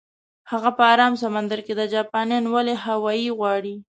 هغه 0.51 0.69
په 0.77 0.83
ارام 0.93 1.13
سمندر 1.23 1.59
کې 1.65 1.73
ده، 1.79 1.85
جاپانیان 1.93 2.45
ولې 2.53 2.73
هاوایي 2.85 3.29
غواړي؟ 3.37 3.75